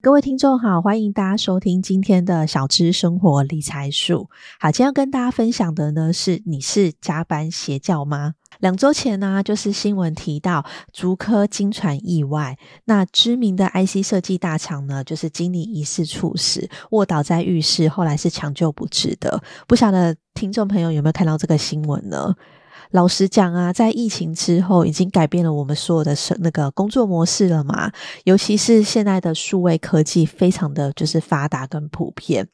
[0.00, 4.30] 各位听众好，欢迎大家收听今天的小资生活理财树。
[4.60, 8.34] 好，今天要跟大家分享的呢是，你是加班邪教吗？
[8.60, 19.42] 两周前呢，就是新闻提到竹科惊传意外，那知名的 IC 设计大厂呢，就是经理疑似猝死，卧倒在浴室，后来是抢救不治的。
[19.66, 22.32] 不晓得听众朋友有没有看到这个新闻呢？
[22.92, 27.90] 老实讲啊，在疫情之后，已经改变了我们所有的生那个工作模式了嘛。
[28.24, 32.48] 尤其是现在的数位科技，非常的就是发达跟普遍。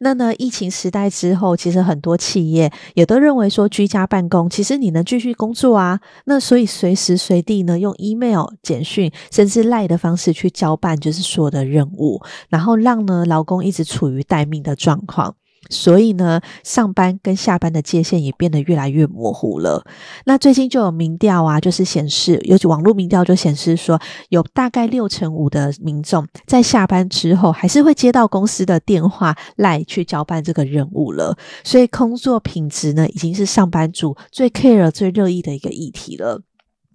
[0.00, 6.00] 那呢，疫情时代之后，其实很多企业也都认为说，居家办公，其实你能继续工作啊。
[6.26, 12.20] 那所以随时随地呢，用 email、简讯，甚至 LIE 的方式去交办，就是所有的任务，
[12.50, 15.34] 然后让呢劳工一直处于待命的状况。
[15.70, 19.84] 所以呢，上班跟下班的界限也变得越来越模糊了。
[20.26, 31.36] 那最近就有民调啊，就是显示，尤其网络民调就显示说，有大概六成五的民众在下班之后还是会接到公司的电话来去交办这个任务了。
[31.62, 36.42] 所以工作品质呢，已经是上班族最 care、最热议的一个议题了。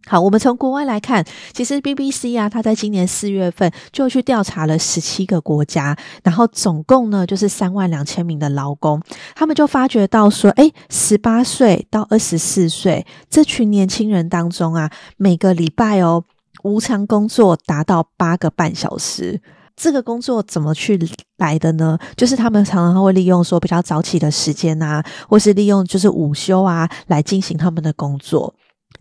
[0.09, 8.99] 好，我们从国外来看，其实 BBC 啊，他在今年四月份就去调查了十七个国家，然后总共呢就是三万两千名的劳工，
[9.35, 16.23] 他们就发觉到说，诶，十八岁到二十四岁这群年轻人当中啊，每个礼拜哦，
[16.63, 19.39] 无偿工作达到八个半小时。
[19.75, 20.99] 这个工作怎么去
[21.37, 21.97] 来的呢？
[22.17, 28.53] 就是他们常常会利用说比较早起的时间啊，或是利用就是午休啊，来进行他们的工作。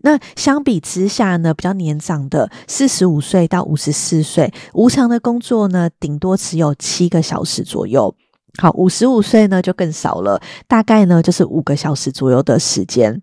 [0.02, 8.14] 那相比之下呢，比较年长的四十五岁到五十四岁，无偿的工作呢，顶多只有七个小时左右。
[8.60, 13.22] 好，五十五岁呢就更少了，大概呢就是五个小时左右的时间。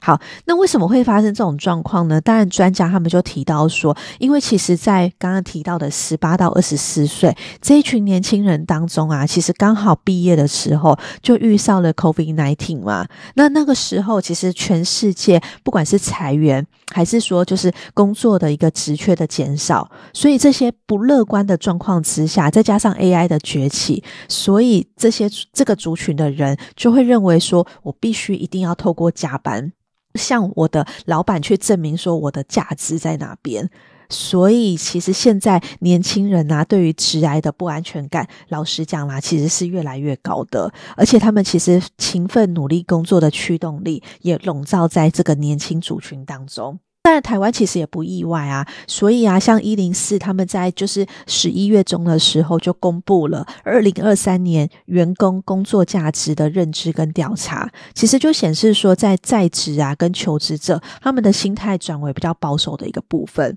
[0.00, 2.20] 好，那为什么会发生这种状况呢？
[2.20, 13.06] 当然，专家他们就提到说，因为其实，在刚刚提到的十八到二十四岁这一群年轻人当中啊，其实刚好毕业的时候就遇上了 COVID nineteen 嘛。
[13.34, 29.72] 那那个时候，其实全世界不管是裁员，还是说就是工作的一个职缺的减少，所以这些不乐观的状况之下，再加上 AI 的崛起，所以这些这个族群的人就会认为说，我必须一定要透过加班。
[30.14, 33.68] 向我的老板去证明说我的价值在哪边，
[34.08, 46.78] 所以其实现在年轻人啊，对于职涯的不安全感，老实讲啦，其实是越来越高的，而且他们其实勤奋努力工作的驱动力也笼罩在这个年轻族群当中。
[47.02, 48.66] 当然，台湾其实也不意外啊。
[48.86, 63.56] 所以啊，像一零四他们在就是十一月中的时候就公布了二零二三年员工工作价值的认知跟调查，其实就显示说，在在职啊跟求职者他们的心态转为比较保守的一个部分。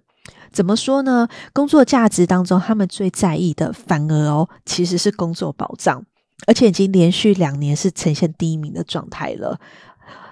[0.53, 1.27] 怎么说呢？
[1.51, 6.01] 工作价值当中，他们最在意的反而哦，其实是工作保障，
[6.47, 9.59] 而且已经连续两年是呈现第一名的状态了。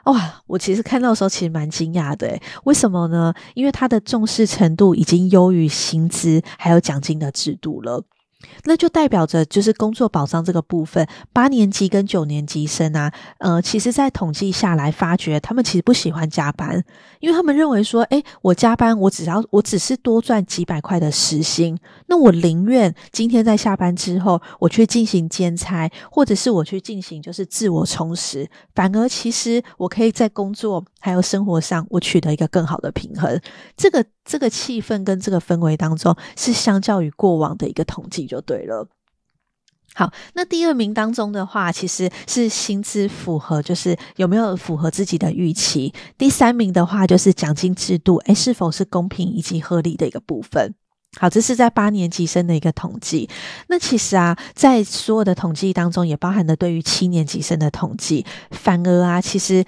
[0.06, 3.34] 哇，我其实看到的时候其实蛮惊讶的，为什么呢？
[3.54, 8.04] 因为他的重视程度已经优于薪资还有奖金的制度了。
[8.66, 16.84] 那就代表着，就是工作保障这个部分，八年级跟九年级生啊，呃，其实在统计下来发觉，他们其实不喜欢加班，
[17.20, 33.40] 因为他们认为说，诶，我加班，我只要我只是多赚几百块的时薪，那我宁愿今天在下班之后，我去进行兼差，或者是我去进行就是自我充实，反而其实我可以在工作还有生活上，我取得一个更好的平衡。
[33.76, 38.31] 这个这个气氛跟这个氛围当中，是相较于过往的一个统计。
[38.32, 38.88] 就对了。
[39.94, 45.94] 好，那第二名当中的话，其实是薪资符合，就是有没有符合自己的预期。
[46.18, 50.74] 第三名的话，就是奖金制度，诶，是否是公平以及合理的一个部分。
[51.20, 53.30] 好，这是在八年级生的一个统计。
[53.68, 58.26] 那其实啊，在所有的统计当中，也包含了对于七年级生的统计。
[58.52, 59.66] 反而啊，其实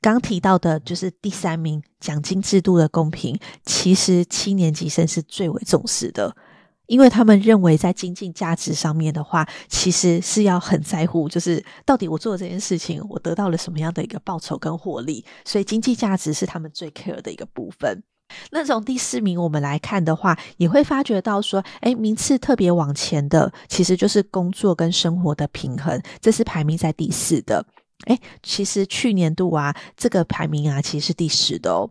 [0.00, 6.36] 刚提到的就是第三名奖金制度的公平，其实七年级生是最为重视的。
[6.86, 18.02] 因为他们认为，在经济价值上面的话，其实是要很在乎，就是到底我做这件事情，我得到了什么样的一个报酬跟获利，所以经济价值是他们最 care 的一个部分。
[18.50, 27.64] 那从第四名我们来看的话，也会发觉到说，诶，名次特别往前的，其实就是工作跟生活的平衡，这是排名在第四的。
[28.06, 31.88] 诶，其实去年度啊，这个排名啊，其实是第十的哦。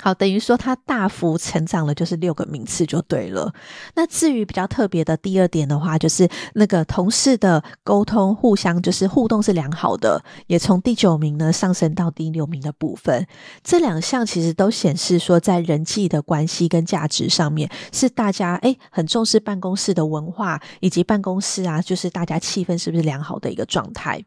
[0.00, 3.54] 好，等于说它大幅成长了，就是六个名次就对了。
[3.94, 13.24] 那至于比较特别的第二点的话，就是那个同事的沟通互相就是互动是良好的，也从第九名呢上升到第六名的部分。
[13.62, 24.24] 这两项其实都显示说，在人际的关系跟价值上面，是大家诶很重视办公室的文化，以及办公室啊，就是大家气氛是不是良好的一个状态。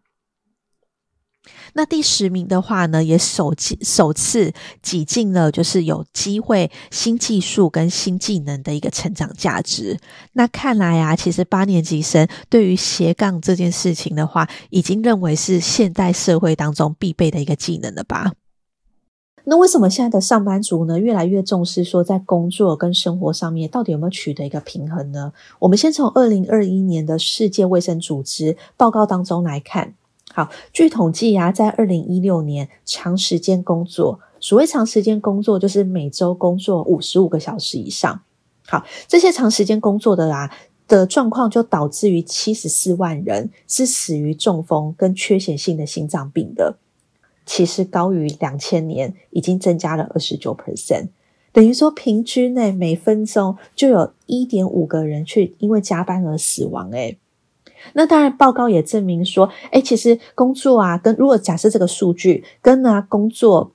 [1.74, 10.00] 那第十名的话呢，也首首次挤进了，就是有机会新技术跟新技能的一个成长价值。
[10.34, 18.34] 那看来啊，其实八年级生对于斜杠这件事情的话，已经认为是现代社会当中必备的一个技能了吧？
[19.50, 25.32] 那为什么现在的上班族呢，越来越重视说在工作跟生活上面到底有没有取得一个平衡呢？
[25.60, 29.94] 我们先从二零二一年的世界卫生组织报告当中来看。
[30.38, 38.22] 好，据统计啊，在二零一六年，长时间工作，所谓长时间工作，就是每周工作五十五个小时以上。
[38.68, 40.54] 好，这些长时间工作的啊
[40.88, 46.78] 的状况，就导致于七十四万人是死于中风跟缺血性的心脏病的，
[47.44, 51.08] 其实高于两千年，已经增加了二十九 percent，
[51.52, 57.18] 等于说平均内每分钟就有一点五个人去因为加班而死亡，诶
[57.94, 63.72] 那当然，报告也证明说，诶，其实工作啊，跟如果假设这个数据跟啊工作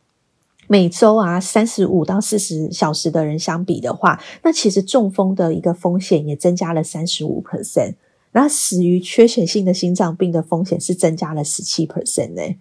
[0.69, 7.94] 每周啊三十五到四十小时的人相比的话，那其实中风的一个风险也增加了三十五 percent，
[8.31, 12.56] 然后死于缺血性的心脏病的风险是增加了十七 percent 呢。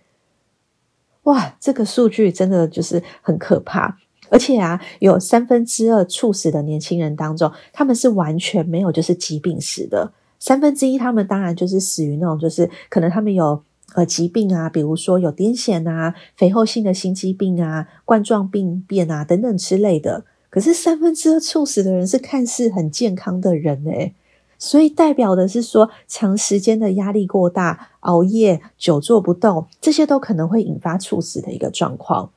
[1.24, 3.98] 哇，这个数据真的就是很可怕，
[4.30, 10.12] 而且啊，有三分之二猝死的年轻人当中，他们是完全没有就是疾病史的。
[10.42, 13.62] 三分之一，他们当然就是死于那种，就是可能他们有
[13.94, 20.26] 呃疾病啊，比如说有癫痫啊、肥厚性的心肌病啊、冠状病变啊等等之类的。
[20.50, 24.16] 可是三分之二猝死的人是看似很健康的人诶，
[24.58, 32.32] 所以代表的是说，长时间的压力过大、熬夜、久坐不动，这些都可能会引发猝死的一个状况。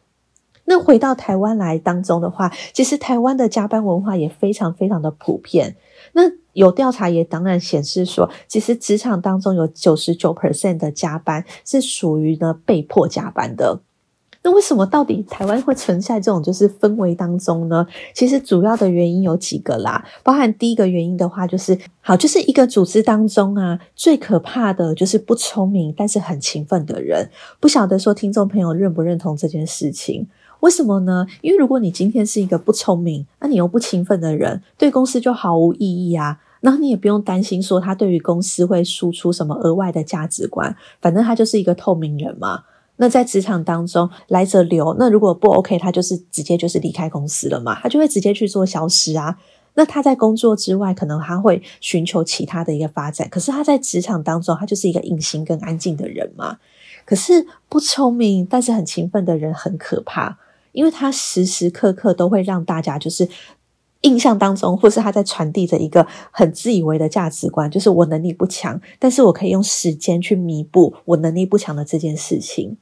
[0.66, 5.76] 那回到台湾来当中的话，其实台湾的加班文化也非常非常的普遍。
[6.14, 6.22] 那
[6.54, 13.80] 有调查也当然显示说，其实职场当中有九十九 percent 的加班是属于呢被迫加班的。
[14.46, 17.86] 那为什么到底台湾会存在这种就是氛围当中呢？
[18.14, 27.30] 其实主要的原因有几个啦，包含第一个原因的话，就是好，就是一个组织当中啊，最可怕的就是不聪明但是很勤奋的人。
[27.58, 30.28] 不晓得说听众朋友认不认同这件事情？
[30.64, 31.26] 为什么呢？
[31.42, 36.40] 因为如果你今天是一个不聪明，那你又不勤奋的人，对公司就毫无意义啊。
[36.62, 42.64] 那你也不用担心说他对于公司会输出什么额外的价值观，反正他就是一个透明人嘛。
[42.96, 49.36] 那在职场当中来者留，那如果不 OK，他就是直接就是离开公司了嘛，他就会直接去做消失啊。
[49.74, 56.56] 那他在工作之外，可能他会寻求其他的一个发展，可是他在职场当中，他就是一个隐形跟安静的人嘛。
[57.04, 60.38] 可是不聪明但是很勤奋的人很可怕。
[60.74, 63.26] 因为他时时刻刻都会让大家就是
[64.02, 72.76] 印象当中，或是他在传递着一个很自以为的价值观，就是我能力不强，但是我可以用时间去弥补我能力不强的这件事情。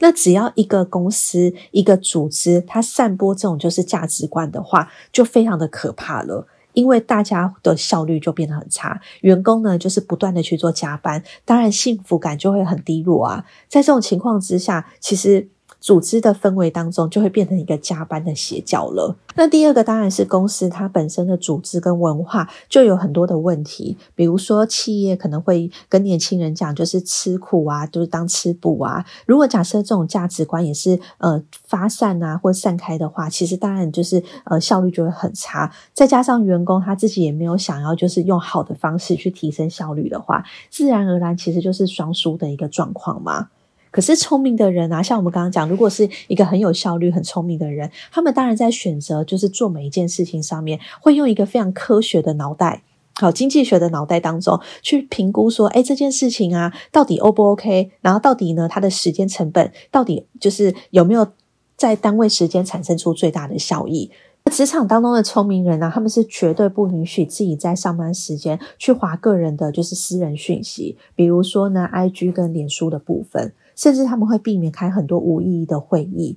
[0.00, 13.44] 那只要一个公司、一个组织，它散播这种就是价值观的话，就非常的可怕了，因为大家的效率就变得很差，员工呢就是不断的去做加班，当然幸福感就会很低落啊。
[13.68, 15.48] 在这种情况之下，其实。
[15.80, 19.16] 组织的氛围当中，就会变成一个加班的邪教了。
[19.36, 29.04] 那第二个当然是公司它本身的组织跟文化就有很多的问题，比如说企业可能会跟年轻人讲，就是吃苦啊，就是当吃补啊。
[29.26, 35.70] 如果假设这种价值观也是呃发散啊或散开的话，其实当然就是呃效率就会很差。
[35.92, 43.48] 再加上员工他自己也没有想要就是用好的方式去提升效率的话，自然而然其实就是双输的一个状况嘛。
[43.96, 52.82] 可是聪明的人啊，像我们刚刚讲，如果是一个很有效率、很聪明的人，他们当然在选择就是做每一件事情上面，会用一个非常科学的脑袋，
[53.14, 57.90] 好经济学的脑袋当中去评估说，诶，这件事情啊，到底 O 不 OK？
[58.02, 61.26] 然后到底呢，它的时间成本到底就是有没有
[61.74, 64.10] 在单位时间产生出最大的效益？
[64.52, 73.54] 职场当中的聪明人啊，他们是绝对不允许自己在上班时间去划个人的就是私人讯息，比如说呢，IG 跟脸书的部分。
[73.76, 76.36] 甚至他们会避免开很多无意义的会议，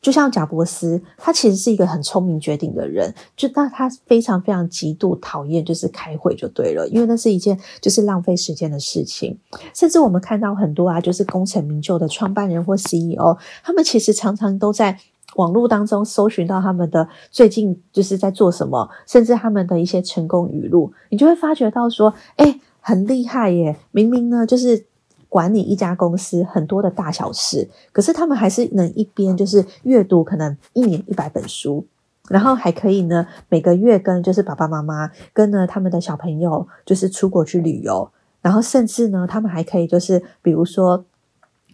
[0.00, 9.36] 就像贾伯斯，他其实是一个很聪明绝顶的人，就那他非常非常极度讨厌就是开会就对了，因为那是一件就是浪费时间的事情。
[9.74, 14.96] 甚至我们看到很多啊，就是功成名就的创办人或 CEO，他们其实常常都在
[15.36, 23.76] 网络当中搜寻到他们的最近就是在做什么，甚至他们的一些成功语录，你就会发觉到说，哎，很厉害耶！
[23.90, 24.86] 明明呢，就是
[25.28, 31.86] 管理一家公司很多的大小事，可是他们还是能一边就是阅读可能一年一百本书，
[32.28, 41.04] 然后还可以呢每个月跟就是爸爸妈妈跟呢他们的小朋友就是出国去旅游，然后甚至呢他们还可以就是比如说。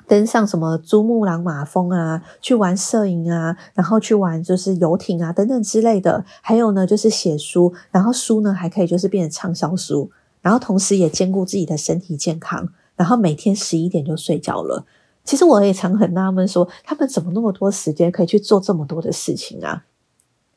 [0.07, 6.23] 登上什么珠穆朗玛峰啊，去玩摄影啊，然后去玩就是游艇啊等等之类的。
[6.43, 10.11] 还有呢，就是写书，然后书呢还可以就是变成畅销书，
[10.43, 14.85] 然后同时也兼顾自己的身体健康，然后每天十一点就睡觉了。
[15.25, 19.85] 其实我也常很纳闷说，他们怎么那么多时间可以去做这么多的事情啊？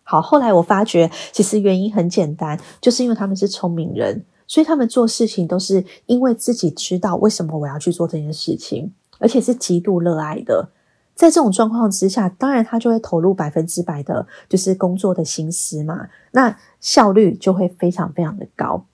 [0.03, 8.93] 好，后来我发觉其实原因很简单，就是因为他们是聪明人，所以他们做事情都是因为自己知道为什么我要去做这件事情。
[9.19, 10.69] 而且是极度热爱的，
[11.15, 18.85] 在这种状况之下，当然他就会投入百分之百的，就是工作的心思嘛，那效率就会非常非常的高。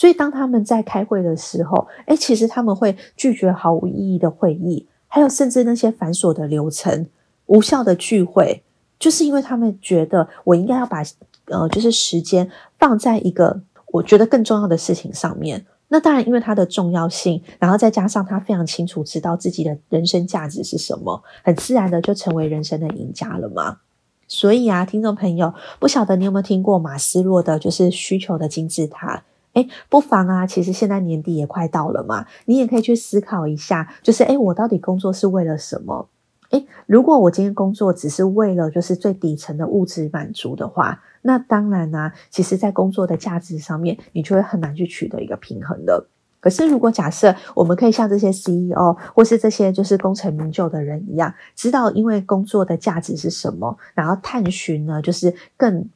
[0.00, 7.06] 所以当他们在开会的时候，诶，其实他们会拒绝毫无意义的会议，还有甚至那些繁琐的流程、
[7.44, 8.62] 无效的聚会，
[8.98, 11.02] 就是因为他们觉得我应该要把
[11.48, 13.60] 呃，就是时间放在一个
[13.92, 15.66] 我觉得更重要的事情上面。
[15.88, 23.80] 那当然，因为它的重要性，然后再加上他非常清楚知道自己的人生价值是什么，很自然的就成为人生的赢家了嘛。
[24.26, 29.24] 所以啊，听众朋友，不晓得你有没有听过马斯洛的，就是需求的金字塔？
[29.54, 36.08] 诶，不妨啊，其实现在年底也快到了嘛，你也可以去思考一下，就是诶，我到底工作是为了什么？
[36.50, 46.06] 诶，如果我今天工作只是为了就是最底层的物质满足的话，那当然呢、其实在工作的价值上面，你就会很难去取得一个平衡的。
[46.40, 55.86] 可是如果假设我们可以像这些 CEO 或是这些就是功成名就的人一样，知道因为工作的价值是什么，然后探寻呢，就是更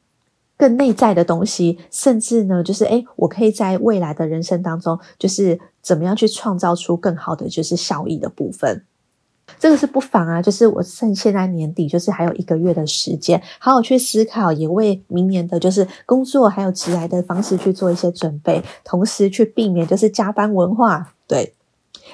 [0.57, 8.83] 更内在的东西，甚至呢，就是诶，我可以在未来的人生当中，就是怎么样去创造出更好的就是效益的部分。
[9.59, 21.13] 这个是不妨啊，就是我趁现在年底，就是还有一个月的时间，好好去思考，也为明年的就是工作还有职来的方式去做一些准备，同时去避免就是加班文化。
[21.27, 21.53] 对，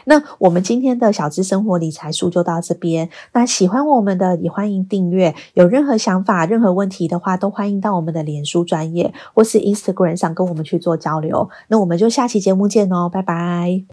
[0.05, 3.09] 那我们今天的小资生活理财书就到这边。
[3.33, 11.49] 那喜欢我们的也欢迎订阅，有任何想法、任何问题的话，都欢迎到我们的脸书专业或是 Instagram 上跟我们去做交流。
[11.67, 13.83] 那我们就下期节目见哦，拜拜。